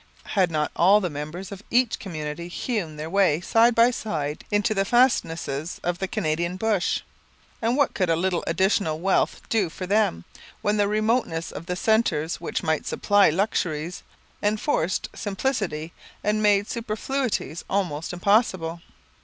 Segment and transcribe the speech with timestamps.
[0.33, 4.73] Had not all the members of each community hewn their way side by side into
[4.73, 7.01] the fastnesses of the Canadian bush?
[7.61, 10.25] And what could a little additional wealth do for them,
[10.63, 14.01] when the remoteness of the centres which might supply luxuries,
[14.41, 15.93] enforced simplicity
[16.23, 18.81] and made superfluities almost impossible?